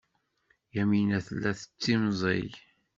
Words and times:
Yamina 0.75 1.19
tella 1.27 1.51
tettimẓiy. 1.59 2.51